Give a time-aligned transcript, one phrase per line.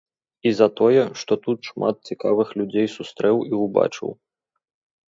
[0.51, 4.09] І за тое, што тут шмат цікавых людзей сустрэў і ўбачыў.